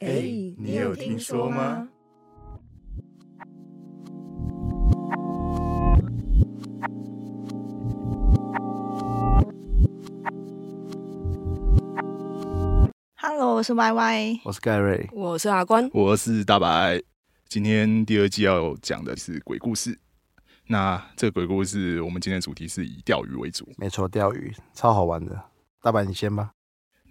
[0.00, 0.22] 哎，
[0.56, 1.86] 你有听说吗
[13.16, 17.02] ？Hello，我是 Y Y，我是盖瑞，我是阿关，我是大白。
[17.46, 19.98] 今天第二季要讲的是鬼故事。
[20.66, 23.70] 那这个鬼故事，我们今天的主题是以钓鱼为主。
[23.76, 25.38] 没错，钓鱼超好玩的。
[25.82, 26.52] 大白，你先吧。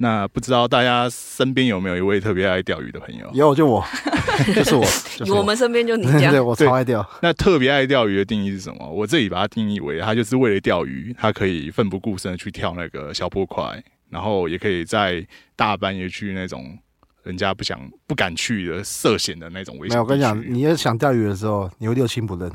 [0.01, 3.29] 那不知道大家身边有没有一位特别爱钓鱼的朋友？
[3.33, 3.83] 有，就我，
[4.55, 4.85] 就是我。
[5.17, 6.31] 就是我们身边就你 这样。
[6.31, 7.05] 对，我超爱钓。
[7.21, 8.89] 那特别爱钓鱼的定义是什么？
[8.89, 15.25] 我这里把它定义为，他就是为了钓鱼，他可以奋不顾身的去跳那个小破块，然后也可以在
[15.57, 16.77] 大半夜去那种
[17.23, 17.77] 人家不想、
[18.07, 19.95] 不敢去的涉险的那种危险。
[19.95, 22.49] 没有，我跟你讲，你要想钓鱼的时候，你会六亲不认。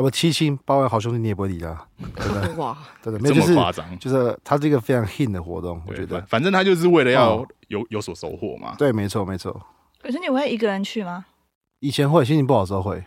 [0.00, 1.86] 要不七星包完好兄弟你也不会理他，
[2.16, 8.74] 真的哇，真的这么夸张，就是他这个非常 hit 的活动，我觉得，反正他就是为了要有有所收获嘛。
[8.78, 9.60] 对，没错，没错。
[10.02, 11.26] 可是你会一个人去吗？
[11.80, 13.04] 以前会，心情不好的时候会。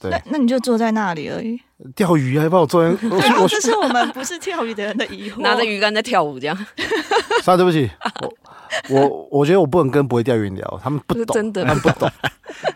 [0.00, 1.60] 对，那那你就坐在那里而已。
[1.94, 2.96] 钓鱼还把我坐在。
[3.46, 6.56] 这是我们不是钓鱼的人的疑惑， 拿着鱼竿在跳舞这样。
[7.42, 7.90] 算了，对不起。
[8.22, 8.41] 我
[8.90, 12.10] 我我觉得我不能跟不会钓鱼聊，他们不懂，真的他们不懂。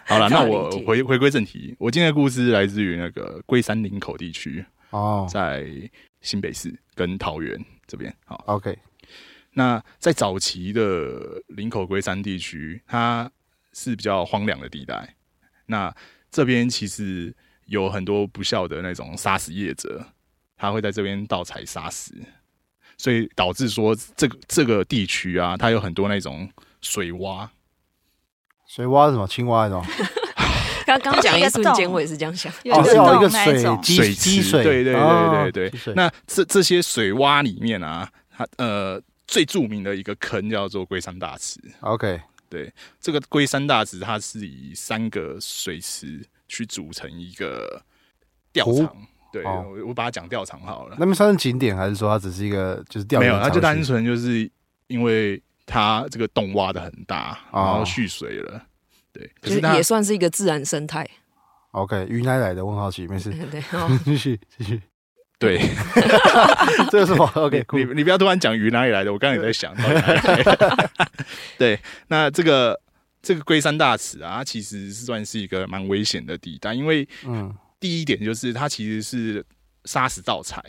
[0.07, 5.67] 好了，那我 回回归正题，我今天的故事来自于那个龟山林口地区哦，在
[6.21, 8.15] 新北市跟桃园这边。
[8.25, 8.79] 好，OK。
[9.53, 13.31] 那在早期的林口龟山地区，它
[13.73, 15.17] 是比较荒凉的地带。
[15.67, 15.95] 那
[16.31, 20.07] 这边其实有很多不孝的那种杀死业者，
[20.57, 22.15] 他会在这边盗采杀死。
[22.97, 26.49] 所以导致说这个这个地区啊，它有很多那种
[26.81, 27.49] 水洼。
[28.67, 29.27] 水洼是什么？
[29.27, 29.85] 青蛙那种。
[30.87, 32.53] 刚刚讲一瞬间，我也是这样想。
[32.71, 35.95] 哦，是有一个水水积水，对对对对对。
[35.95, 41.61] 那这这些水洼里面啊，它呃最著名的一个坑叫做龟山大池。
[41.81, 47.83] OK，对，这个龟山大池它是以三个水池去组成一个
[48.53, 48.97] 钓场。
[49.43, 50.97] 对，我我把它讲钓场好了。
[50.99, 53.21] 那边算是景点，还是说它只是一个就是钓？
[53.21, 54.51] 没有，它就单纯就是
[54.87, 58.63] 因为它这个洞挖的很大，然后蓄水了。
[59.13, 61.07] 对，可是也算是一个自然生态。
[61.73, 62.65] OK，鱼哪来的？
[62.65, 63.31] 问号奇，没事。
[63.53, 63.63] 对，
[64.07, 64.81] 继续继续。
[65.39, 65.59] 对
[66.91, 67.63] 这个是我 OK。
[67.73, 69.75] 你你不要突然讲鱼哪里来的，我刚刚也在想。
[71.59, 72.81] 对，那这个
[73.21, 77.55] 这个龟山大池啊，它其实是算是一个蛮危险的地带，因为嗯。
[77.79, 79.45] 第一点就是它其实是
[79.85, 80.63] 杀死盗采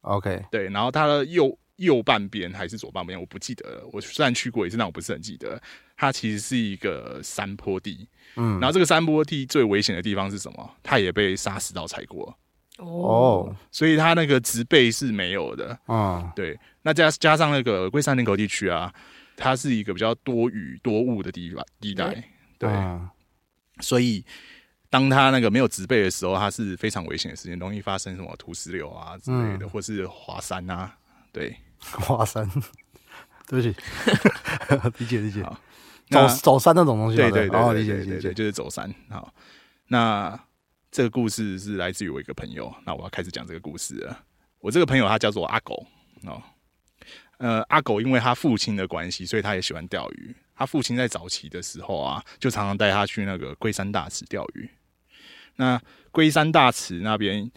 [0.00, 3.88] ，OK，对，然后它的右右半边还是左半边，我不记得了。
[3.92, 5.60] 我虽然去过一次，但我不是很记得。
[5.96, 10.70] 它其实是一个山坡地，嗯，然后这个山坡地最危险的地方是什么？
[10.82, 12.36] 它也被杀死盗采过，
[12.78, 16.58] 哦，所以它那个植被是没有的，啊，对。
[16.82, 18.92] 那加加上那个龟山林口地区啊，
[19.36, 22.22] 它是一个比较多雨多雾的地方地带，
[22.58, 22.70] 对，
[23.80, 24.24] 所以。
[24.90, 30.96] 当它那个没有植被的时候，它是非常危险的事情，容易发生什么土石流啊之类的，或是滑山啊。
[31.32, 32.48] 对，滑山，
[33.46, 33.68] 对不起，
[34.98, 35.44] 理 解理解。
[36.10, 38.92] 走走山那种东西，对对对，理解理解，就是走山。
[39.10, 39.32] 好，
[39.88, 40.38] 那
[40.90, 42.74] 这个故事是来自于我一个朋友。
[42.86, 44.24] 那我要开始讲这个故事了。
[44.60, 45.86] 我这个朋友他叫做阿狗
[46.24, 46.42] 哦，
[47.36, 50.34] 呃，阿狗因为他父亲的关系，所以他也喜欢钓鱼。
[50.56, 54.68] 他父亲在早期的时候啊，就常常带他去那个龟山大池钓鱼。
[55.58, 55.80] 那
[56.12, 57.50] 龟山大池那边，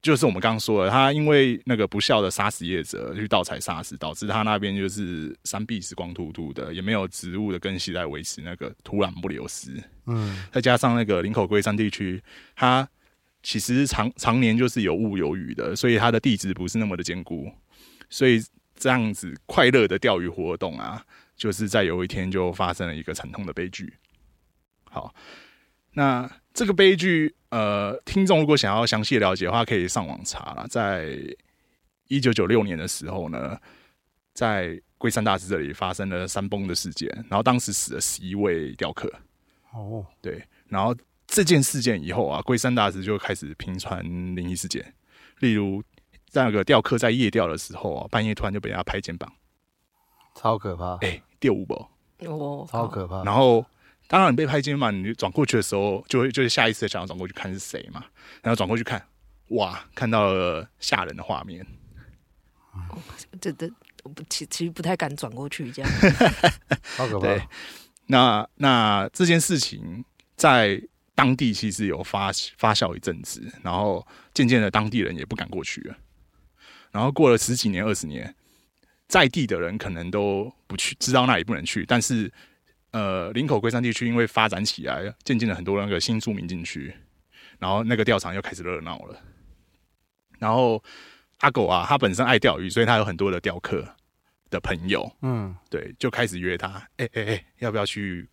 [0.00, 9.72] 就是我们刚刚说的，他因为那个不孝的杀死业者去盗采杀死，导致他那边就是山壁是光秃秃的，也没有植物的根系来维持那个土壤不流失。
[10.06, 12.22] 嗯，再加上那个林口龟山地区，
[12.54, 12.88] 它
[13.42, 17.52] 其实常常年就是有雾有雨的，所以它的地质不是那么的坚固，
[18.08, 18.40] 所以
[18.76, 21.04] 这样子快乐的钓鱼活动啊，
[21.36, 23.92] 就是在有一天就发生了一个惨痛的悲剧。
[24.84, 25.12] 好，
[25.92, 26.30] 那。
[26.52, 30.66] 这个悲剧，呃，听众如果想要详细了解的话，可以上网查了。
[30.68, 31.16] 在
[32.08, 33.56] 一九九六年的时候呢，
[34.34, 39.08] 在龟山大师这里发生了山崩的事件，然后当时死了十一位钓客。
[39.72, 40.94] 哦，对，然后
[41.28, 44.04] 这件事件以后啊，龟山大师就开始频传
[44.34, 44.92] 灵异事件，
[45.38, 45.80] 例如
[46.32, 49.32] 那个钓客在夜钓的时候啊，半夜突然就被人家拍肩膀，
[50.34, 50.96] 超可怕！
[50.96, 51.90] 哎，钓五宝，
[52.26, 53.22] 哦，超可怕。
[53.22, 53.64] 然后。
[54.10, 58.04] 当然，你被拍肩膀，你转过去的时候，就会就是下意识的想要转过去看是谁嘛。
[58.42, 59.00] 然后转过去看，
[59.50, 61.64] 哇，看到了吓人的画面。
[63.40, 63.70] 这这，
[64.02, 65.88] 我不其其实不太敢转过去这样。
[66.96, 67.28] 好可怕。
[67.28, 67.40] 对，
[68.06, 70.04] 那那这件事情
[70.34, 70.82] 在
[71.14, 74.04] 当地其实有发发酵一阵子，然后
[74.34, 75.96] 渐渐的当地人也不敢过去了。
[76.90, 78.34] 然后过了十几年、二十年，
[79.06, 82.28] 在地的人可能都不去，知道那里不能去，但是。
[82.92, 86.94] 呃林口龟山地区因为发展起来，渐渐的很多那个新住民进去，
[87.58, 89.20] 然后那个钓场又开始热闹了。
[90.38, 90.82] 然后
[91.38, 93.96] 阿狗啊，他本身爱钓鱼，所以他有很多的钓客
[94.50, 98.28] 的朋友，嗯，对，就开始约他，哎哎哎，要不要去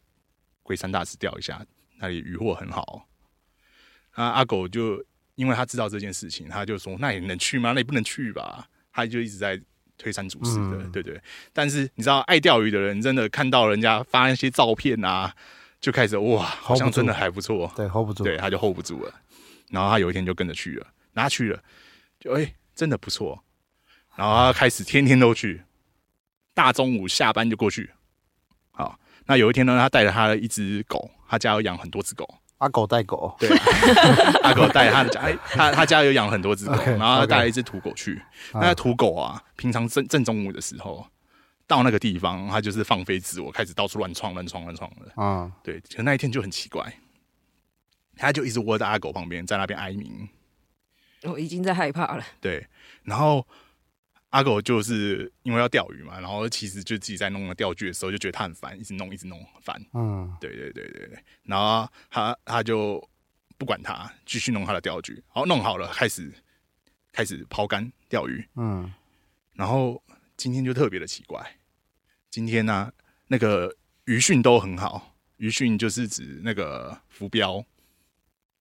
[0.64, 1.66] 龟山大池钓一下？
[2.00, 3.08] 那里鱼获很好。
[4.12, 5.04] 啊，阿狗就
[5.36, 7.72] 因为他知道这件事情，他就说：“那也能去吗？
[7.72, 9.62] 那也不能去吧。”他就一直在
[9.98, 11.20] 推三阻四的，嗯对对。
[11.52, 15.34] 但是你知道，爱钓鱼的人真的看到人家发那些照片啊，
[15.80, 19.14] 就开始哇，好像真的还不错，对，hold 不住，对，他就 hold 不住了。
[19.70, 21.62] 然后他有一天就跟着去了，然后他去了，
[22.20, 23.44] 就哎、真的不错。
[24.16, 25.62] 然后他开始天天都去，
[26.54, 27.90] 大中午下班就过去。
[28.72, 32.28] 好，那有一天呢，他带着他的一只狗，他家有养很多只狗，
[32.60, 33.50] 阿狗带狗，对，
[34.42, 38.22] 阿狗带他的家，哎，他他家有养很多只狗然后他带了一只土狗去。
[38.54, 41.06] 那土狗啊，平常正正中午的时候
[41.68, 45.22] 到那个地方，它就是放飞自我，开始到处乱闯、乱闯、乱闯的。
[45.22, 46.94] 啊，对，可那一天就很奇怪，
[48.16, 50.28] 它就一直窝在阿狗旁边，在那边哀鸣。
[51.24, 52.24] 我已经在害怕了。
[52.40, 52.66] 对，
[53.04, 53.46] 然后
[54.38, 59.84] 阿狗就是因为要钓鱼嘛，然后其实就自己在弄那钓具的时候，就觉得他很烦，一直弄，一直弄，很烦。
[59.94, 61.08] 嗯，对对对对。
[61.08, 63.04] 对，然后他他就
[63.58, 66.32] 不管他，继续弄他的钓具，然后弄好了，开始
[67.12, 68.48] 开始抛竿钓鱼。
[68.58, 68.94] 嗯，
[69.54, 70.00] 然后
[70.36, 71.58] 今天就特别的奇怪，
[72.30, 72.94] 今天呢、
[73.26, 73.76] 那个
[74.06, 77.66] 鱼讯都很好，鱼讯就是指那个浮标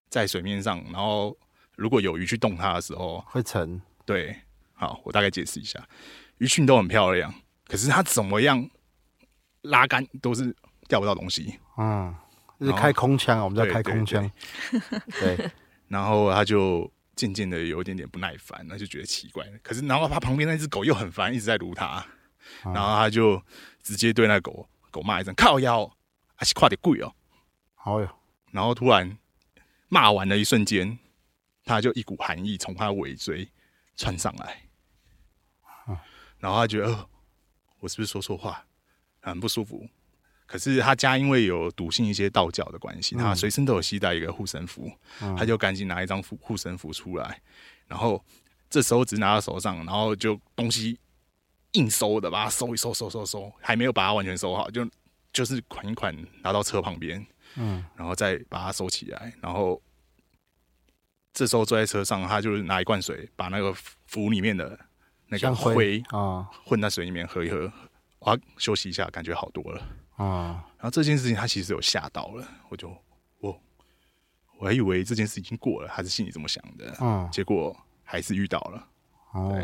[0.09, 1.37] 在水面上，然后
[1.75, 4.35] 如果有鱼去动它的时候，会沉，对，
[4.79, 5.83] 好，我大概解释一下，
[6.37, 7.33] 鱼群都很漂亮，
[7.67, 8.69] 可是它怎么样
[9.63, 10.55] 拉杆都是
[10.87, 12.15] 钓不到东西，嗯，
[12.59, 14.31] 就是开空枪啊，我们叫对对开空枪，
[15.19, 15.51] 对，
[15.89, 19.43] 然后他就渐渐的有一点点不耐烦，那就觉得奇怪。
[19.63, 22.05] 可是然后他旁边那只狗又很烦，一直在撸他，
[22.63, 23.41] 然后他就
[23.81, 25.91] 直接对那狗狗骂一声“靠腰”，
[26.35, 27.11] 还是快点跪哦。
[27.73, 28.07] 好哟，
[28.51, 29.17] 然后突然
[29.89, 30.99] 骂完的一瞬间，
[31.65, 33.49] 他就一股寒意从他尾椎
[33.95, 34.61] 窜上来，
[36.39, 37.09] 然后他觉得，呃，
[37.79, 38.65] 我是不是说错话，
[39.21, 39.87] 很不舒服。
[40.45, 44.89] 可是他家因为有笃信一些道教的关系，他随身都有携带一个护身符，
[45.19, 47.41] 他就赶紧拿一张护护身符出来，
[47.85, 48.23] 然后
[48.69, 50.97] 这时候只拿到手上，然后就东西
[51.73, 54.87] 硬收的把它收一收收收收，还没有把它完全收好，就
[55.33, 59.81] 就是款一款拿到车旁边，嗯，然后再把它收起来，然后
[61.33, 63.73] 这时候坐在车上，他就是拿一罐水，把那个
[64.05, 64.79] 符里面的
[65.27, 67.71] 那个灰啊混在水里面喝一喝，
[68.19, 69.81] 我要休息一下，感觉好多了。
[70.15, 72.89] 啊，然后这件事情他其实有吓到了，我就
[73.39, 73.61] 我
[74.57, 78.87] 我还以为这件事已经过了，他是心里这么想的，嗯，结果还是遇到了。
[79.33, 79.63] 哦，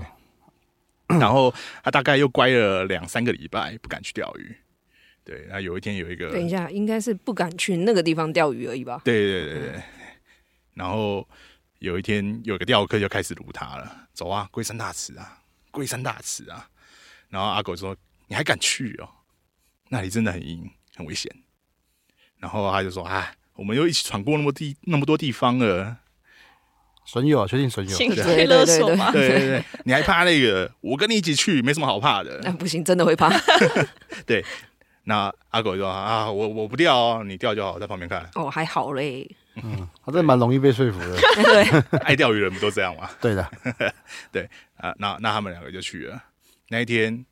[1.19, 4.55] 然后他大概又乖了两三个礼拜，不敢去钓鱼。
[5.23, 9.01] 对，那有一天有一个，等一下，应该是不敢去那个地方钓鱼而已吧？
[9.05, 9.83] 对对对对，
[10.73, 11.25] 然后
[11.79, 15.41] 有一天有个钓客就开始撸他了，走啊，龟山大池啊，
[15.73, 16.69] 龟山大池啊。
[17.29, 17.93] 然后阿狗说
[18.29, 19.09] ：“你还敢去哦？
[19.89, 21.29] 那里真的很阴，很危险。”
[22.37, 25.97] 然后他就说：“啊，我们又一起闯过那么地那么多地方了，
[27.05, 29.11] 损友啊，确定损友，情绪勒索吗？
[29.11, 30.71] 对对对，你还怕那个？
[30.81, 32.39] 我跟你一起去，没什么好怕的。
[32.43, 33.29] 那不行，真的会怕。
[34.27, 34.45] 对
[35.05, 38.29] 那阿狗就说：“啊，我我不钓哦，你钓就好，在旁边看。
[38.35, 39.29] 哦，还好嘞。
[39.55, 43.07] 嗯他真的蛮容易被说服的， 对，爱钓鱼人不都这样吗？
[43.21, 43.51] 对的，
[44.83, 46.21] 啊，那那他们两个就去了。
[46.67, 47.25] 那一天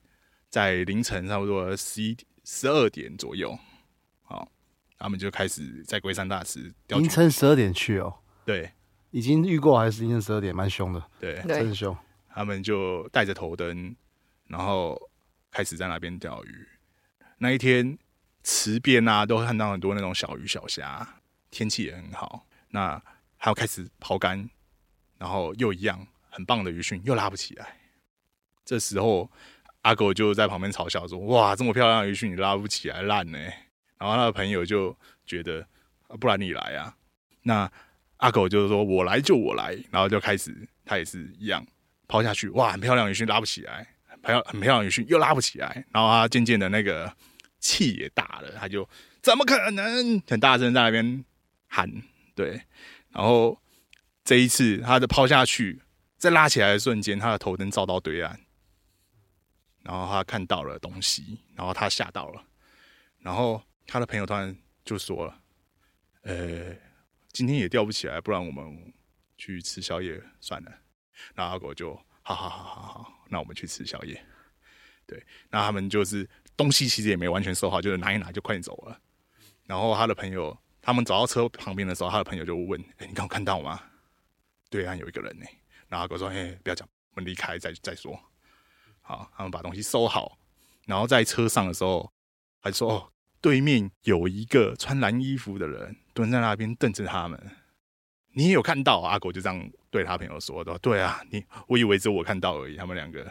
[0.50, 2.15] 在凌晨差不多十一
[2.46, 3.60] 十二点左右，
[4.24, 4.50] 好，
[4.98, 7.10] 他们就开始在龟山大池钓凌。
[7.10, 8.72] 晨十二点去哦，对
[9.10, 11.96] 已经遇过还是凌晨十二点，蛮凶的，对，对真凶，
[12.34, 13.93] 他们就带着头灯，
[14.48, 14.98] 然后
[15.51, 16.67] 开始在那边钓鱼。
[17.39, 17.98] 那一天
[18.43, 22.48] 池边啊，都看到很多那种小鱼小虾，天气也很好。
[22.70, 23.01] 那
[23.36, 24.50] 还要开始抛竿，
[25.17, 27.78] 然后又一样很棒的鱼讯，又拉不起来。
[28.66, 29.30] 这时候
[29.82, 33.38] 阿狗就在旁边嘲笑说：“哇，这么漂亮的鱼讯你拉不起来，烂呢、
[34.00, 35.68] 然后他的朋友就觉得
[36.08, 36.96] ：“啊不然你来啊。”
[37.44, 37.70] 那
[38.18, 41.66] 阿狗就是说：“我来就我来。”然后就开始他也是一样
[42.08, 47.14] 抛下去，哇，很漂亮鱼讯拉不起来，很漂很漂亮鱼讯又拉不起来，然后他渐渐的那个
[47.60, 48.88] 气也大了，他就
[49.22, 51.26] 怎么可能很大声在那边
[51.68, 51.90] 喊，
[52.36, 52.62] 对，
[53.10, 53.60] 然后
[54.24, 55.82] 这一次他的抛下去，
[56.22, 58.38] 在拉起来的瞬间，他的头灯照到对岸，
[59.82, 62.46] 然后他看到了东西，然后他吓到了，
[63.18, 65.42] 然后他的朋友突然就说了，
[66.22, 66.75] 呃，
[67.32, 68.94] 今天也钓不起来，不然我们
[69.36, 70.72] 去吃宵夜算了。
[71.34, 74.24] 然后阿狗就好好好好好，那我们去吃宵夜。
[75.08, 79.01] 对，那他们就是东西其实也没完全收好，就是拿一拿就快点走了。
[79.63, 83.82] 然后他的朋友他们走到车旁边的时候，他的朋友就问：“哎，你刚看到吗？
[84.70, 85.46] 对岸有一个人呢。”
[85.92, 88.18] 然后他说：“哎，不要讲，我们离开再再说。”
[89.04, 90.38] 好，他们把东西收好，
[90.86, 92.10] 然后在车上的时候
[92.62, 97.38] 还说：“哦，对面有一个穿蓝衣服的人蹲在那边瞪着他们。”
[98.34, 99.02] 你也有看到？
[99.02, 103.30] 阿狗就这样对他朋友说的：“对啊，你我以为只有我看到而已。”他们两个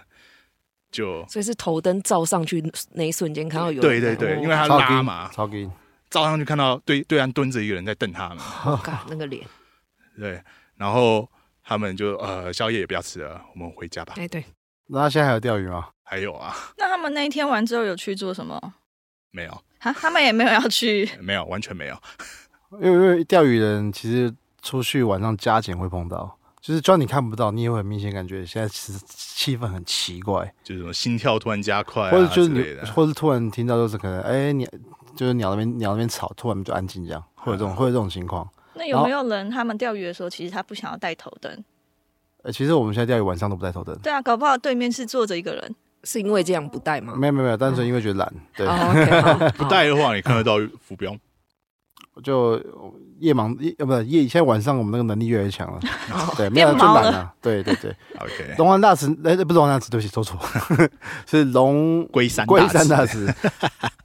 [0.90, 2.62] 就所以是头灯照上去
[2.92, 5.66] 那一瞬间看到有对对对，因为他拉嘛，超给
[6.10, 8.38] 照上去看到对对岸蹲着一个人在瞪他们，
[9.08, 9.46] 那个脸
[10.18, 10.42] 对，
[10.76, 11.26] 然后
[11.70, 14.14] 他们就呃宵夜也不要吃了，我们回家吧。
[14.16, 14.44] 哎对，
[14.88, 15.86] 那现在还有钓鱼吗？
[16.02, 18.60] 还有啊，那他们那一天完之后有去做什么？
[19.30, 21.96] 没有，哈，他们也没有要去， 没有，完全没有。
[22.80, 32.60] 因为因为钓鱼人其实出去晚上加减会碰到，就是就算你看不到，你也会很明显感觉现在其实气氛很奇怪，就是什么心跳突然加快，或者就是你，
[32.90, 34.68] 或者突然听到就是可能哎你，
[35.14, 38.50] 就是鸟那边鸟那边吵，突然就安静这样，会有这种会有这种情况。
[38.80, 41.62] 那有没有人他们钓鱼的时候，其实他不想要带头灯？
[42.42, 43.94] 呃，其实我们现在钓鱼晚上都不带头灯。
[44.02, 45.74] 对啊，搞不好对面是坐着一个人。
[46.02, 47.12] 是因为这样不带吗？
[47.14, 48.32] 没有没有没有，单纯因为觉得懒。
[48.56, 48.66] 对，
[49.58, 51.14] 不带的话，你看得到浮标。
[52.24, 52.58] 就
[53.18, 55.78] 夜盲夜呃不夜，现在晚上我们那个能力越来越强了。
[56.38, 57.30] 对，没有就懒了。
[57.42, 57.94] 对对对。
[58.18, 58.54] OK。
[58.56, 60.38] 龙王大神哎，不是龙王大师，对不起，说错，
[61.28, 63.26] 是龙龟山龟山大师。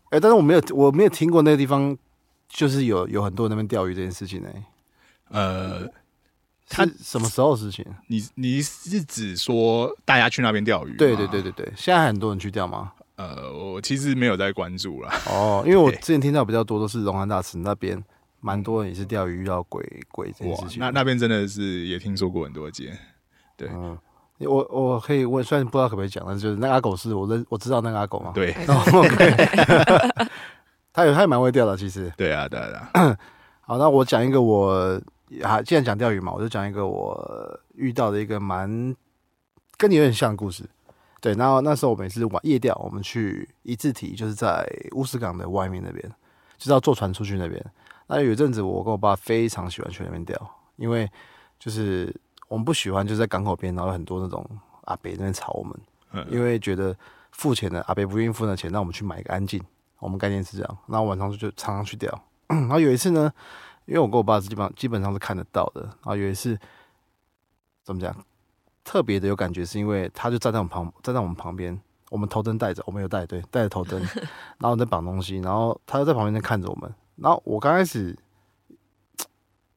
[0.10, 1.98] 哎，但是我没有我没有听过那个地方，
[2.50, 4.50] 就是有有很多人那边钓鱼这件事情呢。
[5.30, 5.88] 呃。
[6.68, 7.86] 他什么时候事情？
[8.08, 10.98] 你你是指说大家去那边钓鱼？
[10.98, 12.92] 对对对对对，现在很多人去钓吗？
[13.18, 15.12] 呃，我其实没有在关注了。
[15.28, 18.04] 哦，因为我 之前听到比较多都是龙安大池那边，
[18.40, 20.80] 蛮多人也是钓鱼遇到鬼鬼这件事情。
[20.80, 22.98] 那那边真的是也听说过很多件。
[23.56, 23.96] 对，嗯，
[24.40, 28.32] 我我可以问，虽然不知道可不可以讲，但是就是那个阿狗是我认我知道那个阿狗吗。
[28.34, 28.52] 对，
[30.96, 32.12] 他也他也蛮会钓的，其实。
[32.16, 32.90] 对啊，对啊。
[33.62, 35.00] 好，那我讲一个我。
[35.42, 38.96] 啊，既然讲钓鱼嘛，我就讲一个我遇到的一个蛮
[39.76, 40.64] 跟你有点像的故事。
[41.20, 46.08] 对，然后那时候我们是晚夜钓，我们去一字体，就是在乌石港的外面那边，
[46.58, 47.66] 就是要坐船出去那边。
[48.06, 50.40] 那有一阵子，我跟我爸非常喜欢去那边钓，
[50.76, 51.10] 因为
[51.60, 52.16] 就是
[52.48, 54.48] 我们不喜欢就是在港口边，然后很多那种
[54.84, 56.96] 阿北那边吵我们，因为觉得
[57.32, 59.60] 付钱的阿北不愿意付那钱，让我们去买一个安静。
[60.00, 62.24] 我们概念是这样，然后晚上就常常去钓。
[62.48, 63.32] 然后有一次呢。
[63.88, 66.58] 因为我跟我爸是基本上基本上是看得到的，然后有一次
[67.84, 68.12] 怎么讲
[68.84, 74.02] 特别的有感觉，是因为他就站在我们旁站在我们旁边，我们头灯带着，我们有带对带着头灯，
[74.58, 78.18] 然后在绑东西，然后他就在旁边在看着我们，然后我刚开始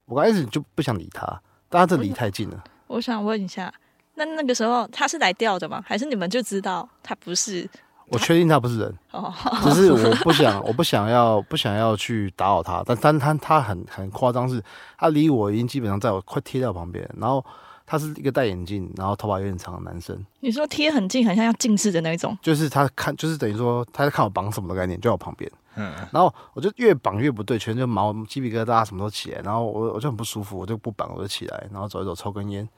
[0.06, 1.26] 我刚开始就不想理他，
[1.68, 2.64] 但他这离太近了。
[2.86, 3.70] 我想问一下，
[4.14, 5.84] 那那个时候他是来钓的吗？
[5.86, 7.68] 还是你们就知道他不是？
[8.10, 8.98] 我确定他不是人，
[9.62, 12.82] 只是我不想，我不想要，不想要去打扰他。
[12.86, 14.62] 但但他他很很夸张，是
[14.96, 17.08] 他离我已经基本上在我快贴在我旁边。
[17.18, 17.44] 然后
[17.86, 20.18] 他是一个戴眼镜，然后头发有点长的男生。
[20.40, 22.36] 你说贴很近，很像要近视的那一种。
[22.42, 25.50] 就是他看，就是等于说他在看我绑什么的概念，就在我旁边。
[25.76, 25.92] 嗯。
[26.10, 29.40] 然后我就越绑越不对，全身毛鸡皮疙瘩什么都起来。
[29.42, 32.68] 然后我我就很不舒服，我就不绑，我就起来，然后走一走，抽根烟。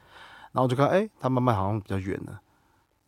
[0.53, 2.41] 然后我就看，哎，他慢慢好像比较远了。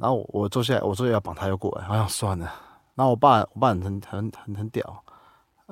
[0.03, 2.53] 然后我坐下来，我说要绑他又过来，好像算了。
[2.97, 4.85] 然后我爸，我爸很很很很很屌，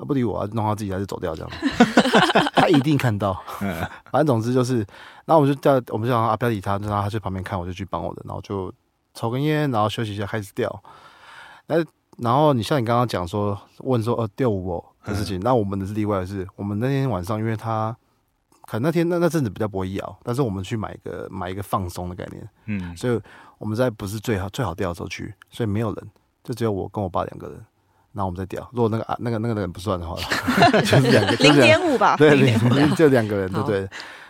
[0.07, 1.51] 不理我，弄他自己他就走掉这样。
[2.55, 4.77] 他一定看到，反正总之就是，
[5.25, 8.73] 然后我就叫，我们就让啊不要理他，就让他去旁边看，我就去帮我的，然后就
[9.13, 10.81] 抽根烟，然后休息一下，开始钓。
[11.67, 11.83] 那
[12.17, 17.93] 然后你像你刚刚讲说，问说呃钓我的事情，那我们的是例外的是，我们那天晚上，因为他
[18.65, 23.21] 可能那天那那阵子比较不会咬，但是我们去买一个买一个放松的概念，嗯，所以。
[23.61, 26.09] 我们在不是最好最好钓的时候去，所以没有人，
[26.43, 27.57] 就只有我跟我爸两个人。
[28.13, 30.17] 然后我们在钓，如果那个啊那个那个人不算的话，
[30.81, 32.53] 就是两个零点五吧，对，
[32.95, 33.87] 就两个人，对不对？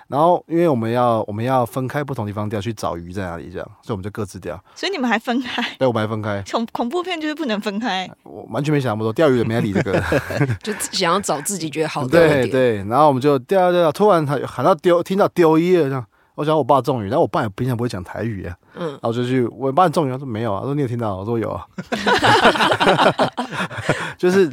[0.07, 4.61] 然后因为我们要我们要分开不同地方钓，去找鱼在哪里这样，所以我们就各自钓。
[4.75, 5.63] 所以你们还分开？
[5.79, 6.43] 对，我们还分开。
[6.51, 8.07] 恐恐怖片就是不能分开。
[8.23, 10.03] 我完全没想那么多，钓鱼也没理这个，
[10.61, 12.09] 就想要找自己觉得好的。
[12.09, 16.05] 对对，然后我们就钓钓钓，突然他喊到丢，听到丢一了这样。
[16.35, 21.17] 我想我爸中语，然后我爸也平常不会讲台语啊，嗯，然后就去我爸中语，他说没有啊，他说你有听到？
[21.17, 21.67] 我说有啊，
[24.17, 24.51] 就是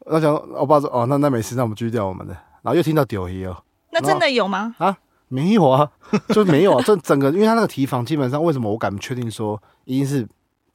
[0.00, 2.32] 我想我爸说哦，那那没事，那我们继续钓我们的，
[2.62, 3.56] 然后又听到丢一哦，
[3.92, 4.74] 那真的有吗？
[4.78, 4.96] 啊，
[5.28, 5.88] 没有啊，
[6.34, 10.26] 就没有啊，这整个因为他那个提防基本上为什么我敢确定说一定是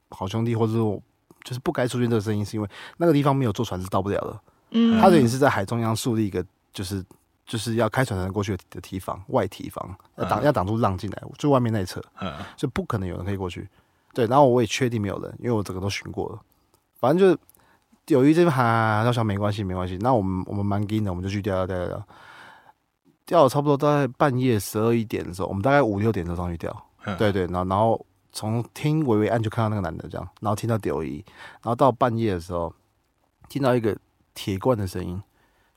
[0.08, 0.98] 好兄弟，或者说
[1.44, 7.04] 就是不该出现这个声音，是因为那个地方没有坐船是到不了的，嗯，他等于是在海中央树立一个就是。
[7.46, 12.02] 就是要开船才能过去的堤防，外堤防要挡要挡住浪进来，最外面那一侧，
[12.56, 13.68] 所以不可能有人可以过去。
[14.12, 16.40] 对，然后我也确定没有人，因为我整个都巡过了。
[16.98, 17.38] 反正就是
[18.06, 22.06] 友谊这边喊，他想没关系没关系，那我们我们蛮硬的，我们就去钓钓钓钓，
[23.26, 26.86] 钓了差不多大概半夜十二一点的时候，我们大概五六点的时候上去钓，
[27.18, 31.24] 对对，然后然后从听微微暗就看到那个男的这样，然后听到钓鱼，
[31.62, 32.74] 然后到半夜的时候
[33.48, 33.96] 听到一个
[34.34, 35.22] 铁罐的声音，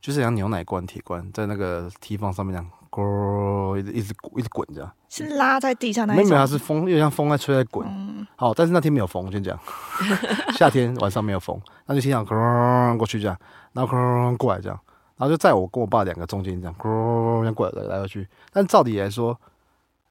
[0.01, 2.69] 就是像牛奶罐铁罐在那个提防上面这样。
[2.91, 6.23] 咕，一直一直一直滚这样，是拉在地上那种。
[6.23, 7.87] 没有，它是风，又像风在吹在滚。
[7.87, 9.57] 嗯好，但是那天没有风，先讲。
[10.57, 13.37] 夏天晚上没有风，那就听到咕过去这样，
[13.73, 14.79] 然后咕过来这样，
[15.17, 18.27] 然后就在我跟我爸两个中间这样咕这样过来来来去。
[18.51, 19.39] 但照理来说，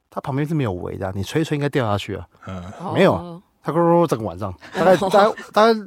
[0.08, 2.24] 它旁边是没有围的，你吹一吹应该掉下去啊。
[2.46, 2.62] 嗯，
[2.94, 5.80] 没有，它咕整个晚上，大概大概大概。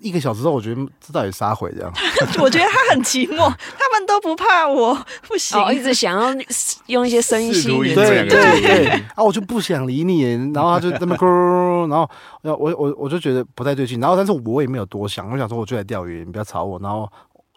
[0.00, 1.92] 一个小时后，我觉得这到底杀回这样。
[2.40, 3.36] 我觉得他很寂寞，
[3.78, 4.94] 他们都不怕我，
[5.26, 6.44] 不行，一直想要
[6.86, 7.94] 用一些声音吸引。
[7.94, 10.22] 对对对，啊，我就不想理你，
[10.52, 12.08] 然后他就这么咕，然后
[12.42, 17.10] 我我我就觉得不太对劲，然后但是我也没有多想，我想说我就来钓鱼，你不要吵我，然后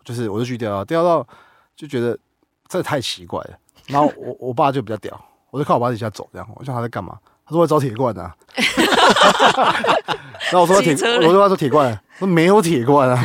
[0.05, 1.27] 就是我就去钓，钓到
[1.75, 2.17] 就觉得
[2.67, 3.51] 这太奇怪了，
[3.87, 5.19] 然后我我爸就比较屌，
[5.51, 7.17] 我就看我爸底下走这样，我想他在干嘛？
[7.47, 8.35] 他说我找铁罐啊，
[10.51, 11.97] 然后我说 铁，我说他说铁罐。
[12.19, 13.23] 说没有铁罐啊，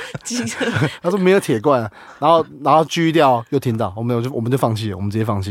[1.02, 1.82] 他说没有铁罐，
[2.18, 5.50] 然后然后锯掉又听到，我们就我们就放弃了，我们直接放弃，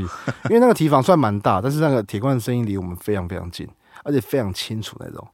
[0.50, 3.70] 因为那个提防算蛮大，但是那个铁罐的声音离我们非常非常近，
[4.04, 5.28] 而且非常清楚那种。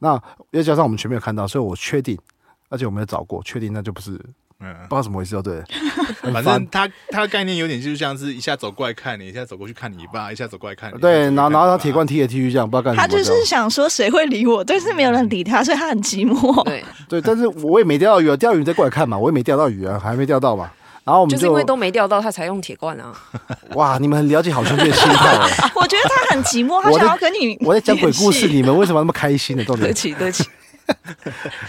[0.00, 0.20] 那
[0.50, 2.18] 又加上我们全没有看到，所以我确定，
[2.68, 4.22] 而且我没有找过，确定那就不是。
[4.62, 5.42] 嗯，不知道怎么回事哦。
[5.42, 5.62] 对，
[6.32, 10.98] 反正他他的概念有点就是像是一下走过来看你，一下走过去看你爸，一下走过来看你。
[10.98, 13.06] 对，然后然后他铁罐踢来踢去这样，不知道干什么。
[13.06, 16.62] 他就是想说谁会理我，但是没有人理他，所以他很寂寞。
[16.64, 20.70] 对对，但是我也没钓到鱼啊，钓鱼再过来看嘛，我也没钓到鱼啊，还没钓到嘛。
[21.04, 23.14] 然后我们就是因为都没钓到，他才用铁罐啊。
[23.72, 25.38] 哇，你们很了解好兄弟的心态。
[25.74, 27.56] 我觉得他很寂寞，他想要跟你。
[27.62, 29.64] 我在讲鬼故事，你们为什么那么开心的？
[29.64, 30.44] 对不起，对不起。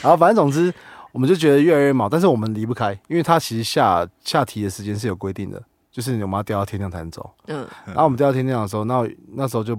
[0.01, 0.73] 然后反正总之。
[1.11, 7.29] 我们就觉得越来越忙，但是我们离不开，因为他其实下下题的时间是有规定的，就是我们要钓到天亮才能走。
[7.47, 9.73] 嗯，然后我们钓到天亮的时候，那那时候就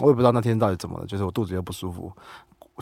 [0.00, 2.12] 我也不知道那天到底怎么了，就是我肚子又不舒服。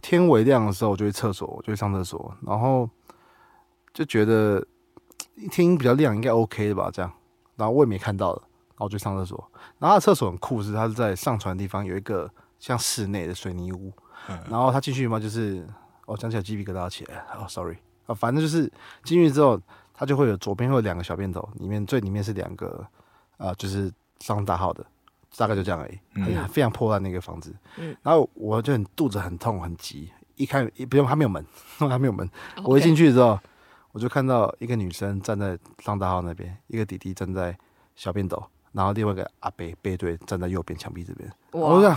[0.02, 2.88] 天微亮的时候，我就去厕所，我就去上厕所，然后
[3.94, 4.64] 就觉得
[5.50, 6.90] 天比较亮，应该 OK 的吧？
[6.92, 7.10] 这样，
[7.56, 9.50] 然后我也没看到了，然后我就上厕所。
[9.78, 13.90] 然后厕所很酷，是它是在上船的地方有一个像室内的水泥屋，
[14.50, 15.66] 然后他进去嘛，就是
[16.04, 17.24] 哦讲起来鸡皮疙瘩起来。
[17.34, 17.76] 哦，sorry。
[18.06, 18.70] 啊，反正就是
[19.04, 19.60] 进去之后，
[19.92, 22.86] 它就会有左边会有两个小便斗，里面最里面是两个
[23.36, 24.84] 啊，就是上大号的，
[25.36, 27.54] 大概就这样而已，很非常破烂那个房子。
[27.76, 31.44] 嗯，然后我就很肚子很痛很急，一开不用还没有门，
[31.78, 32.28] 还没有门，
[32.64, 33.38] 我一进去之后，
[33.92, 37.56] 我就看到一个女生站在上大号那边，一个弟弟站在
[37.94, 38.42] 小便斗，
[38.72, 41.30] 然后另外一个阿伯背对站在右边墙壁这边。
[41.52, 41.96] 我想，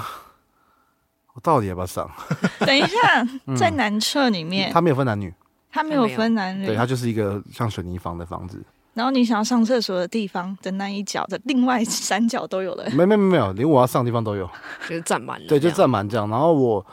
[1.33, 2.09] 我到底要不要上？
[2.65, 3.25] 等一下，
[3.57, 5.33] 在男厕里面，他没有分男女。
[5.71, 8.61] 他没有分男女，对他就是一个像水泥房的房子。
[8.95, 14.49] 然后你想要上厕所的地方的那一角的另外三角都有了，没没没没有，连我要上的地方都有，
[14.89, 15.47] 就是占满了。
[15.47, 16.29] 对，就占满这样。
[16.29, 16.85] 然后我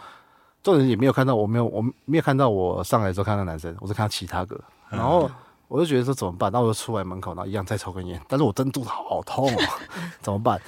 [0.63, 4.61] 众人也没有看到，我没有，我没有看到我上来的时候看到男生，我是看到其他个。
[4.89, 5.29] 然后
[5.67, 6.53] 我就觉得说怎么办？
[6.53, 8.21] 那我就出来门口，然后一样再抽根烟。
[8.29, 9.63] 但是我真肚子好痛哦，
[10.21, 10.61] 怎么办？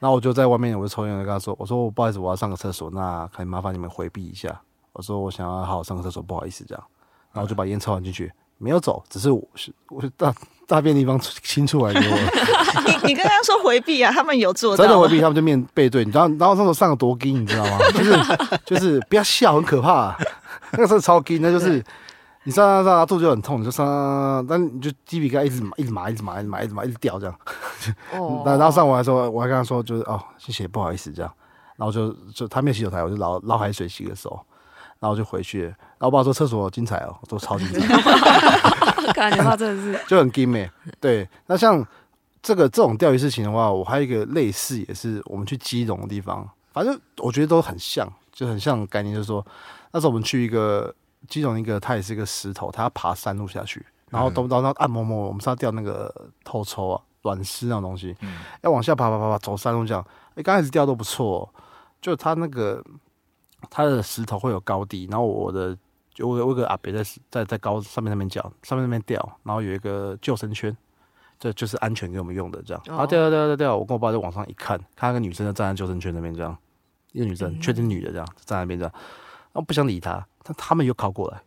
[0.00, 4.60] 然后我就在外面，我就抽烟，跟他说：“我说我不好意思，我要上个厕所，那可以麻烦你们回避一下。”
[4.94, 6.82] 我说：“我想要好好上个厕所，不好意思这样。”
[7.32, 10.34] 然后就把烟抽完进去，没有走，只是我是我是大
[10.66, 12.16] 大便地方清出来给我。
[12.86, 17.78] 你你跟他说回避啊，他们有做真的回避，他们就面背对，你知道，然后那时候上个多低，你知道吗？
[17.92, 18.12] 就是
[18.64, 20.16] 就是不要笑，很可怕。
[20.72, 21.82] 那个时候超低，那就是
[22.44, 27.34] 你上上上肚子就很痛，你就上，但你就鸡皮疙瘩一直麻，一直麻，一直麻，一直麻，一直麻，一直掉这样。
[28.14, 28.42] 哦。
[28.46, 31.32] 然后上完的时候，我还跟他说，就是哦，谢谢，不好意思这样。
[31.76, 34.38] 然后就就他没有洗手台，我就捞捞海水洗个手。
[35.00, 39.12] 然后就回去，然后我爸说厕所精彩哦，都超精彩。
[39.12, 40.66] 感觉他真的是 就很 g i m
[40.98, 41.86] 对，那像
[42.40, 49.46] 这个这种钓鱼事情的话，我还有一个类似，也是我们去基隆的地方，反正我觉得都很像，就很像概念，就是说
[49.92, 50.94] 那时候我们去一个
[51.28, 56.10] 基隆一个，它也是一个石头，它要爬山路下去，然后都到那按摩摩，我们是要钓那个
[56.42, 58.16] 透抽啊、软丝那种东西，
[58.62, 60.02] 要往下爬爬爬爬走山路这样。
[60.34, 61.52] 哎，刚开始钓都不错，
[62.00, 62.82] 就它那个。
[63.68, 65.76] 它的石头会有高低，然后我的
[66.12, 70.76] 就我我个阿伯在在在高上面那边叫，上面那边钓，然后有一个救生圈，
[71.38, 72.82] 这就是安全给我们用的这样。
[72.86, 76.56] 然后钓钓钓钓钓，我跟我爸在网上一看，看那个女生就站在救生圈那边这样，
[77.12, 81.40] 一个女生确定女的这样站在那边这样，然后不想理他，但他们又靠过来，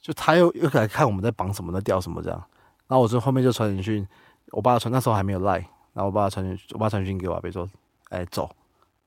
[0.00, 2.38] 就他又又来看我们在绑什么在钓什么这样，
[2.86, 4.06] 然后我就后面就传简讯，
[4.52, 5.58] 我爸传那时候还没有赖，
[5.92, 7.68] 然后我爸传讯我爸传讯给我阿伯说，
[8.10, 8.48] 哎走，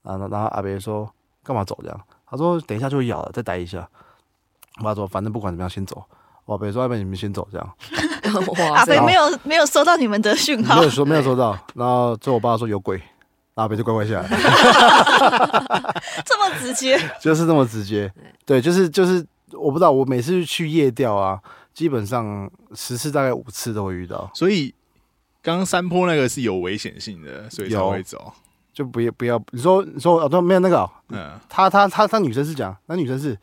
[0.04, 1.10] 然后然后阿伯说
[1.44, 2.02] 干嘛走这样。
[2.32, 3.90] 他说：“等一下就会咬了，再待一下。”
[4.80, 6.04] 我爸说：“反正不管怎么样，先走。”
[6.46, 7.74] 哇，北说阿北你们先走这样，
[8.58, 13.00] 哇阿飞没有没有收到你们的讯号没有，说没有收到，然后最后我爸说有鬼，
[13.54, 14.28] 阿北就乖乖下来，
[16.26, 18.12] 这么直接， 就是这么直接。
[18.48, 21.39] 对，就是就是，我不知道，我每次去夜钓啊，
[21.72, 24.74] 基本上十次大概五次都会遇到，所以
[25.44, 28.34] 刚刚山坡那个是有危险性的，所以才会走。
[28.74, 33.38] 就不要不要，你说你说哦，都没有那个哦、嗯，他他他他女生是讲，那女生是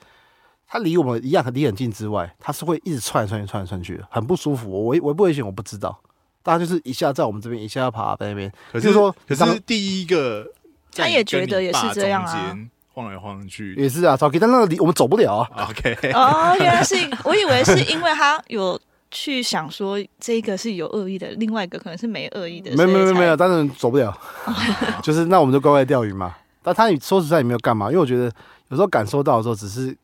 [0.68, 4.70] 她离我们一样很离很近之外，他是会一直窜来窜去窜来窜去的，很不舒服。
[4.70, 5.96] 我危危不危险我不知道，
[6.42, 8.52] 大家就是一下在我们这边，一下要爬在那边。
[8.72, 10.46] 可是是说可是第一个
[10.92, 12.56] 他也觉得也是这样啊
[12.92, 13.74] 晃来晃去。
[13.74, 15.68] 也是啊，超 K，但那个离我们走不了啊。
[15.70, 24.18] OK，哦，原来是，我以为是因为他有去想说这个是有恶意的，另外一个可能是没恶意的，没有没有没有当然走不了，
[25.02, 26.34] 就是那我们就乖乖钓鱼嘛。
[26.62, 28.24] 但他说实在也没有干嘛，因为我觉得
[28.70, 29.96] 有时候感受到的时候，只是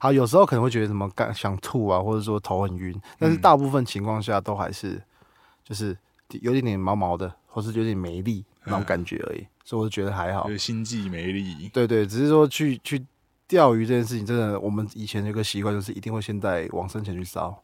[0.00, 5.00] 好，有时候可能会觉得什么干想吐啊，或者说头很晕，但是大部分情况下都还是
[5.62, 5.96] 就是
[6.28, 10.50] 有点点毛毛的，或是有点没力那种感觉而已，所以我就觉得还好就。
[10.50, 11.68] 是心悸没力。
[11.72, 13.04] 对对，只是说去去
[13.46, 17.56] 钓鱼这件事情，真的我们以前有个习惯，就是一定会先带往生前去烧，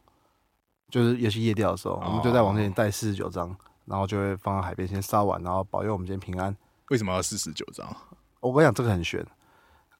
[0.89, 6.55] 就是尤其夜钓的时候，我们就在往生前带四十九张，然后就会放在海边先烧完，然后保佑我们今天平安。
[6.89, 7.85] 为什么要四十九张？
[8.39, 9.25] 我跟你讲，这个很悬。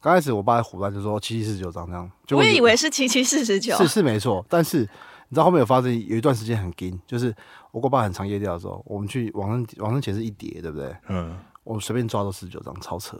[0.05, 7.35] 刚开始我爸在胡乱就说七七四十九张这样，就我也以为是七七四十九，是是没错，但是你知道后面有发生有一段时间很紧，就是
[7.71, 10.95] 我跟我爸很常夜钓的时候，我们去网上网上钱是一叠，对不对？
[11.07, 13.17] 嗯，我们随便抓都四十九张，超扯。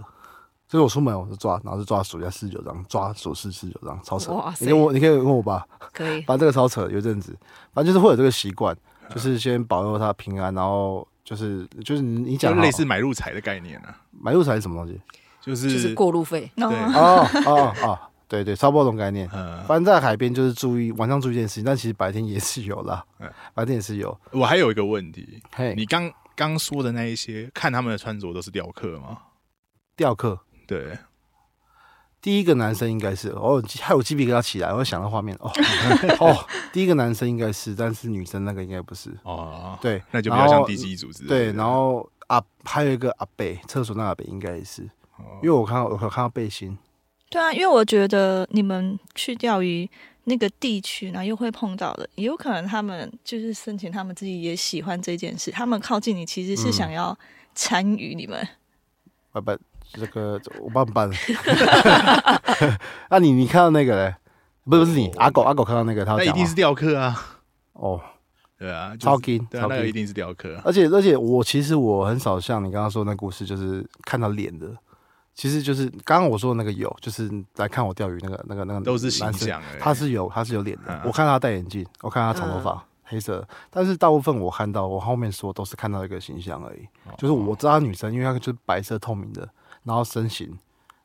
[0.68, 4.52] 就是我出门我就抓，然后就抓数一下四十九张，抓数四四十九张，超扯哇。
[4.52, 7.36] 塞你跟我，你可以问我爸，可以， 反正这个超扯，有一阵子，
[7.74, 8.78] 反正就是会有这个习惯，
[9.10, 15.02] 就是先保佑他平安，然后就是就是你你讲类似买入彩的概念啊，买入财是什么东西？
[15.46, 16.70] 就是就是过路费，哦。
[16.70, 16.78] 对。
[16.96, 19.30] 哦哦哦，对对，差不多这种概念。
[19.34, 23.06] 嗯，反正在海边就是注意晚上注意这件事情，但其实白天也是有啦。
[23.20, 24.18] 嗯，白天也是有。
[24.32, 29.18] 我还有一个问题，嘿，你刚刚说的那一些，看他们的穿着都是雕刻吗？
[29.96, 30.98] 雕刻对，
[32.20, 35.52] 第一个男生应该是哦，还有鸡皮疙瘩起来，我想到画面哦。
[36.20, 36.36] 哦，
[36.74, 39.16] 第一个男生应该是，但是女生那个应该不是。
[39.24, 41.26] 哦，对，那就比较像然后第几组织。
[41.28, 44.90] 对，然后啊，还有一个阿北，厕所那个阿北应该也是，哦
[45.42, 46.78] 因为我看到我有看到背心，
[47.30, 49.90] 对啊，因为我觉得你们去钓鱼
[50.26, 57.18] 那个地区呢，又会碰到的，也有可能他们就是申请，他们自己也喜欢这件事，他们靠近你其实是想要
[57.54, 58.48] 参与你们。
[59.32, 59.58] 拜拜，
[59.94, 61.10] 这个我帮你办。
[63.10, 64.16] 那你你看到那个嘞？
[64.64, 67.38] 不是不是你，阿狗阿狗看到那个，他一定是雕刻啊，
[67.74, 68.02] 哦，
[68.58, 70.60] 对啊，就是超金对啊，超金那个一定是雕刻。
[70.66, 74.76] 而且而且我其实我很少像你刚刚说的那故事，就是看到脸的。
[75.36, 80.84] 其实就是刚刚我说的那个有，就是来看我钓鱼那个那个那个都是形男生他是有他是有脸的。
[80.88, 81.02] 嗯。
[81.06, 83.46] 我看他戴眼镜，我看他长头发，黑色。
[83.70, 87.14] 但是大部分我看到我后面说都是看到一个形象而已，哦。
[87.18, 89.48] 就是我知道她女生，因为她就是白色透明的，
[89.84, 90.58] 然后身形，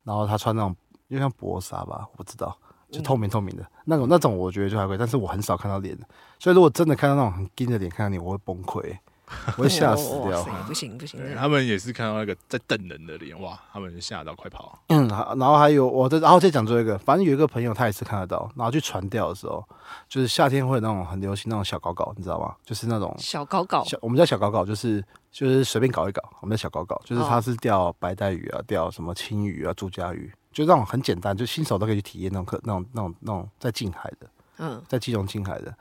[0.05, 0.75] 然后她穿那种
[1.11, 2.57] 就像薄纱吧，我不知道，
[2.89, 3.67] 就透明透明的。
[3.85, 4.99] 那种那种，我觉得就还可以。
[4.99, 6.07] 但是我很少看到脸的，
[6.39, 8.97] 所以如果真的看到那种很硬的脸看到你，我会崩溃，
[9.57, 14.79] 我会吓死掉不行不行，他们也是看到那个在瞪人的脸，哇，他们吓到快跑。
[14.89, 19.65] 嗯，好然后还有我的，然后再讲最后一个，反正有一个朋友他也是看得到，然后去船钓的时候，
[20.09, 22.55] 就是夏天会有那种很流行那种小搞搞，你知道吗？
[22.65, 34.27] 就是那种小搞搞小，我们叫小搞搞，就是就是随便搞一搞，我们叫小搞搞，就是哦他是钓白带鱼啊，钓什么青鱼啊、朱家鱼，就那种很简单，就新手都可以去体验那种课，那种那种那种在近海的，
[34.59, 35.75] 嗯，在基隆近海的。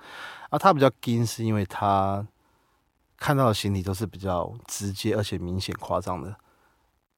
[0.50, 2.26] 啊，他比较惊是因为他
[3.20, 6.36] 看到的行李都是比较直接而且明显夸张的。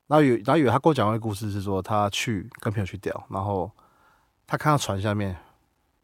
[0.08, 3.72] 然后有，然后有他跟我讲过一个故事，是说他去跟朋友去钓，然后
[4.46, 5.38] 他看到船下面，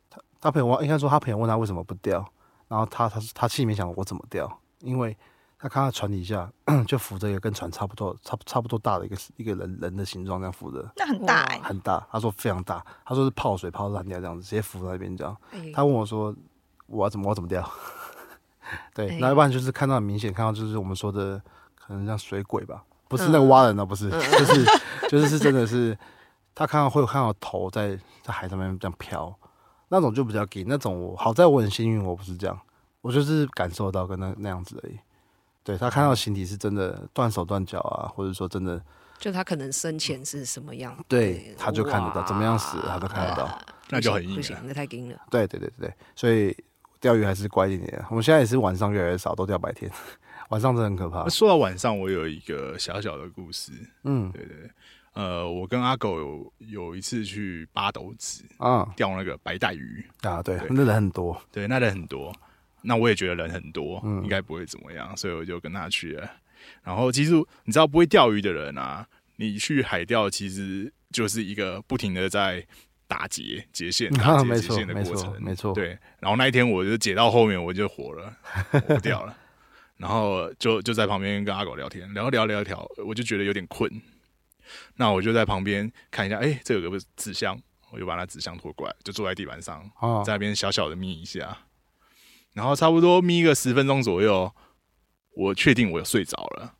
[0.09, 2.25] 他他朋友问，应该说他朋友问他为什么不钓，
[2.69, 5.17] 然后他他他心里面想我怎么钓，因为
[5.59, 6.49] 他看到船底下
[6.87, 15.35] 就浮着一个跟船差不多差不差不多大的一个一个人人的形状这样浮着，那很大哎、很大，他说非常大，他说是泡水泡烂掉这样子，直接浮在那边这样。
[15.51, 16.33] 哎他问我说
[16.87, 17.69] ：“我要怎么我要怎么钓？”
[18.93, 21.41] 对，哎那要不然就是看到很明显看到就是我们说的
[21.75, 24.65] 可能像水鬼吧，不是那个蛙人啊，不是， 就是
[25.09, 25.97] 就是是真的是
[26.53, 29.33] 他看到会有看到头在在海上面这样飘，
[29.89, 32.59] 那种就比较给那种我好在我很幸运，我不是这样，
[33.01, 34.97] 我就是感受到跟那那样子而已。
[35.63, 38.81] 对他看到形体是真的断手断脚啊，或者说真的
[39.17, 43.59] 就他可能生前是什么样，对他就看得到怎么样死他都看得到。
[43.89, 45.17] 那就很硬了不行，那太硬了。
[45.29, 46.55] 对对对对对，所以
[46.99, 48.05] 钓鱼还是乖一点点。
[48.09, 49.91] 我们现在也是晚上越来越少，都钓白天，
[50.49, 51.27] 晚上真的很可怕。
[51.29, 53.71] 说到晚上，我有一个小小的故事。
[54.03, 54.31] 嗯。
[54.31, 54.55] 对对。
[54.57, 54.69] 对，
[55.13, 58.87] 呃，我跟阿狗有有一次去八斗子啊。
[58.95, 60.05] 钓那个白带鱼。
[60.21, 62.31] 啊，对对，那人很多，对，那人很多，
[62.83, 64.21] 那我也觉得人很多，嗯。
[64.23, 66.29] 应该不会怎么样，所以我就跟他去了。
[66.83, 67.33] 然后其实
[67.63, 69.07] 你知道，不会钓鱼的人啊，
[69.37, 72.65] 你去海钓其实就是一个不停的在
[73.07, 75.97] 打结结线、打结结线的过程，没错，对。
[76.19, 78.37] 然后那一天我就解到后面我就火了，
[78.73, 79.35] 我不掉了。
[79.95, 83.89] 然后就就在旁边跟阿狗聊天，聊聊聊一聊，我就觉得有点困。
[84.95, 87.59] 那我就在旁边看一下，哎，这有个纸箱，
[87.91, 89.81] 我就把那纸箱拖过来，就坐在地板上，
[90.23, 91.57] 在那边小小的眯一下。
[92.53, 94.53] 然后差不多眯个十分钟左右，
[95.33, 96.73] 我确定我睡着了。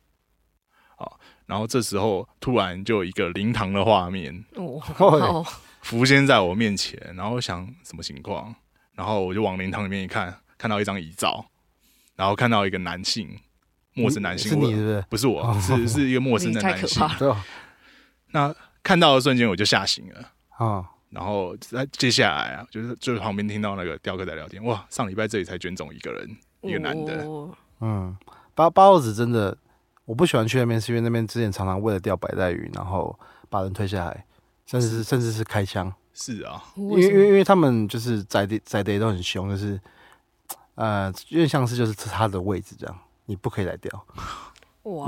[0.96, 5.44] 好，然后这时候突然就有一个灵堂的画面哦，
[5.82, 8.54] 浮现在我面前，然后想什么情况？
[8.94, 11.46] 然后我就往灵堂里面一看，看到一张遗照。
[12.16, 13.38] 然后看到一个男性，
[13.94, 15.04] 陌生男性，是你是不是？
[15.10, 17.06] 不是我，是是一个陌生的男性。
[18.32, 20.84] 那看到的瞬间我就吓醒了啊！
[21.10, 24.84] 然后在接下来啊，就是就是旁边听到那个雕刻在聊天，哇！
[24.90, 27.24] 上礼拜这里才卷走一个人，一个男的。
[27.80, 28.16] 嗯，
[28.54, 29.56] 八八号子真的，
[30.04, 33.16] 我不喜欢去那边，是因为那边之前常常为了钓白带鱼，然后
[33.48, 34.26] 把人推下来，
[34.68, 35.92] 甚至是甚至是开枪。
[36.14, 39.80] 是啊，因为因为因为他们就是在地在地都很凶，就是。
[40.80, 43.90] 呃，有点像是就是他的位置这样，你不可以来钓，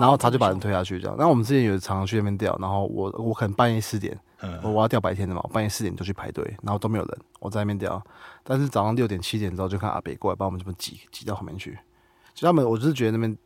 [0.01, 1.15] 然后他就把人推下去这样。
[1.17, 4.19] 那我们之前有常常去那边钓，然后我我可能半夜四点，
[4.65, 8.05] 我我要钓白天的嘛，半夜四点就去排队，然后都没有人，我在那边钓。
[8.43, 11.79] 但是早上六点七点之后就看阿北过来把我们这么挤挤到后面去，
[12.35, 13.39] 就他们我就是觉得那边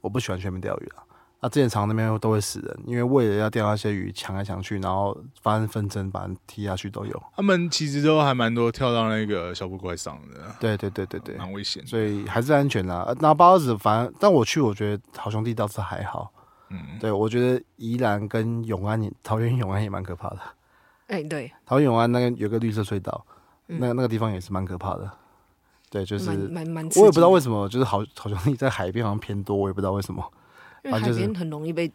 [0.00, 1.02] 我不喜欢去那边钓鱼了。
[1.44, 7.22] 那之前常那边都会死人，因为为了要钓那些鱼，抢来抢去，然后发生纷争，把人踢下去都有。
[7.36, 10.40] 他们其实都还蛮多跳到那个小布怪上的。
[10.58, 11.86] 对对对对对，蛮危险。
[11.86, 13.14] 所以还是安全的。
[13.20, 16.32] 那包子，反正但我去，我觉得好兄弟倒是还好。
[16.70, 20.38] 嗯，对我觉得宜兰跟永安，桃园永安也蛮可怕的。
[21.08, 23.22] 哎，对，桃园永安那个有个绿色隧道，
[23.66, 25.10] 那那个地方也是蛮可怕的。
[25.90, 30.24] 对，就是蛮蛮，我也不知道为什么，就是好好兄弟在海边好像偏多，我也不知道为什么。
[30.92, 31.90] 海边很容易被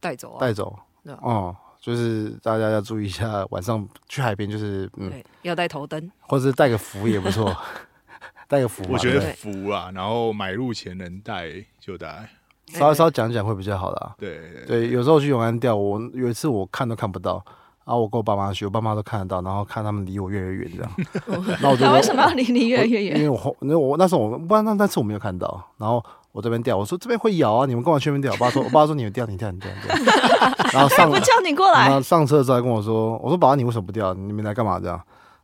[0.00, 0.76] 带走啊，带走。
[1.20, 7.54] 哦，就是大家要注意一下，晚上去海边就是嗯，要带头灯，或者是带个符也不错，
[8.48, 8.82] 带个符。
[8.88, 12.26] 我觉得符啊，然后买入前能带就带，
[12.68, 14.14] 稍稍讲讲会比较好啦。
[14.18, 17.44] 对对，有时候去永安钓，我有一次我看都看不到，
[17.84, 20.90] 然后我跟我爸妈去，我爸妈都看得到，然后看他们离我越来越远这样。
[21.60, 23.18] 那我就为什么要离你越来越远？
[23.18, 26.02] 因为我那我那时候我不然那那次我没有看到，然后。
[26.34, 28.32] 我这边掉，我说这边会咬啊，你们跟我去那边掉。
[28.32, 29.94] 我爸说， 我爸说你们掉，你掉，你掉，你掉。
[30.74, 31.84] 然后上不叫你过来。
[31.86, 34.12] 然后上车之后跟我说，我说爸爸你为什么不掉？
[34.14, 35.00] 你们来干嘛这样？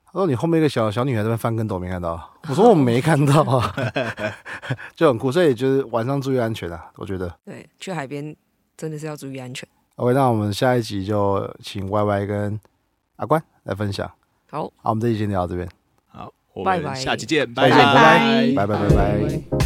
[0.06, 2.20] 他说你后面一个小小女孩在那边翻跟斗没看到。
[2.48, 3.72] 我说我没看到啊，
[4.96, 5.30] 就很酷。
[5.30, 7.32] 所以就是晚上注意安全啊，我觉得。
[7.44, 8.34] 对，去海边
[8.76, 9.68] 真的是要注意安全。
[9.94, 12.58] OK，那我们下一集就请 Y Y 跟
[13.16, 14.10] 阿关来分享。
[14.50, 15.68] 好，好，我们这一集先聊到这边。
[16.08, 19.59] 好，我们下期见，拜拜，拜拜，拜拜，拜拜。